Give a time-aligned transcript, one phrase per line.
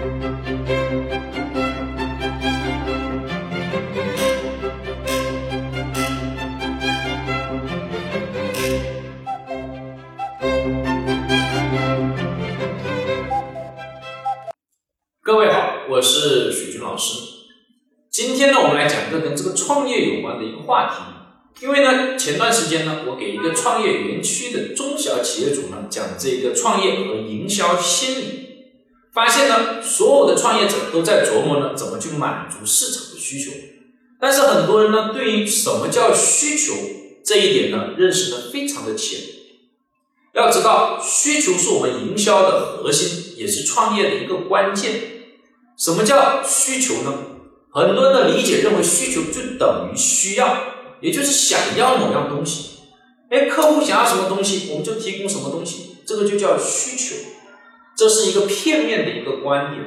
[0.00, 0.06] 各
[15.36, 17.18] 位好，我是许军老师。
[18.10, 21.02] 今天呢，我们来讲一个跟这个创业有关的一个话题。
[21.62, 28.49] 因为呢，前段时间呢，我给一个创业园区的中小企业主呢讲这个创业和营销心理，
[29.12, 33.50] 发现呢，所有的创业者都在琢磨呢怎么去满足市场的需求，
[34.20, 36.74] 但是很多人呢对于什么叫需求
[37.24, 39.18] 这一点呢认识的非常的浅。
[40.32, 45.00] 要知道，需求是我们营销的核心，也是创业的一个关键。
[45.76, 47.12] 什么叫需求呢？
[47.72, 50.56] 很多人的理解认为需求就等于需要，
[51.00, 52.78] 也就是想要某样东西。
[53.28, 57.16] 哎，客户想要什么东西，我们就提供什么东西，这个就叫需求。
[58.00, 59.84] 这是一个片面的一个观点。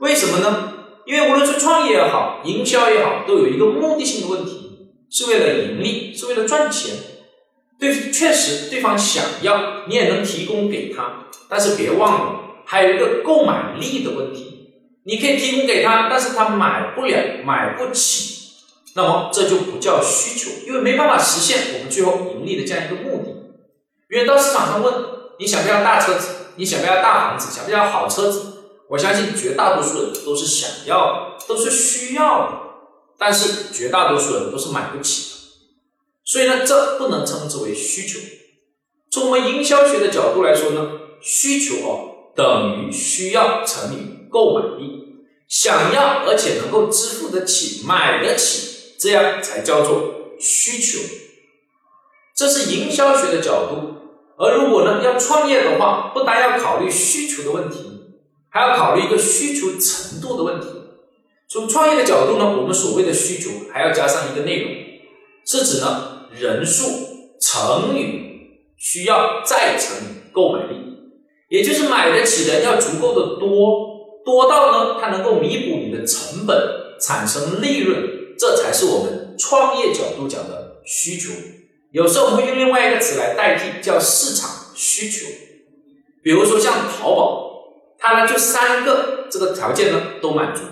[0.00, 0.72] 为什么呢？
[1.06, 6.92] 因为无论是创业也好，营销也好，都有一个目的性的问题，是为了盈利，是为了赚钱。
[7.78, 14.72] 对，确实对方想要，你也能提供给他，但是别忘了，还有一个购买力的问题。
[15.04, 18.54] 你可以提供给他，但是他买不了，买不起，
[18.96, 23.30] 那么这就不叫需求，因为没办法实现我们最后盈利的这样一个目的。
[24.10, 24.92] 因为到市场上问
[25.38, 28.42] 你想不要大车子，你想不要大房子，想不要好车子，
[28.88, 32.58] 我相信绝大多数人都是想要的，都是需要的，
[33.18, 35.36] 但是绝大多数人都是买不起的。
[36.24, 38.18] 所以呢，这不能称之为需求。
[39.10, 40.90] 从我们营销学的角度来说呢，
[41.20, 44.18] 需求哦等于需要乘以。
[44.30, 51.00] 购买力，想要而且能够支付得起、买得起，这样才叫做需求。
[52.36, 53.99] 这是营销学的角度。
[54.40, 57.78] 而如果呢要创业的话，不单要考虑需求的问题，
[58.48, 60.66] 还要考虑一个需求程度的问题。
[61.46, 64.72] 从创业的角度呢，我们所谓的需求还要加上一个内容，
[65.44, 66.84] 是指呢人数
[67.38, 68.30] 乘以
[68.78, 70.76] 需要再乘以购买力，
[71.50, 73.90] 也就是买得起的要足够的多。
[74.24, 76.56] 多到呢，它能够弥补你的成本，
[77.00, 81.32] 产生利润，这才是我们创业角度讲的需求。
[81.92, 85.26] 有时候我们会用另外一个词来代替，叫市场需求。
[86.22, 87.64] 比如说像淘宝，
[87.98, 90.62] 它呢就三个这个条件呢都满足。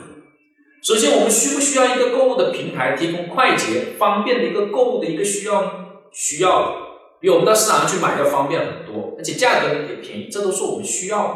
[0.81, 5.71] 首先，我们需不需要一个购物的平台，提供快捷方便的一个购物的一个需要呢？
[6.13, 6.73] 需要，
[7.21, 11.35] 比我们到市场上去买要方便很多，而且价格呢也便宜，这都是我们需要的。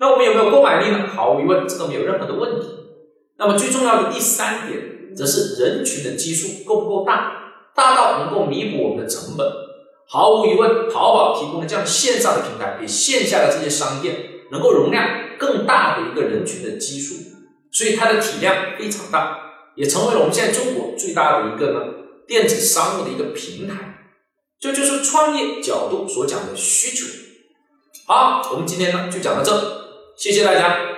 [0.00, 1.06] 那我们有没有购买力呢？
[1.06, 2.66] 毫无疑问，这个没有任何的问题。
[3.36, 9.46] 那么最重要的第三点，则是人群的基数够不够大，大到能够弥补我们的成本。
[10.08, 17.14] 毫无疑问，淘宝提供的这样线上的平台，比线下的这些商店能够容量更大的一个人群的基数，
[17.72, 19.38] 所以它的体量非常大，
[19.74, 21.80] 也成为了我们现在中国最大的一个呢
[22.26, 23.74] 电子商务的一个平台。
[24.60, 27.06] 这就是创业角度所讲的需求。
[28.06, 29.82] 好，我们今天呢就讲到这。
[30.16, 30.91] 谢谢大家。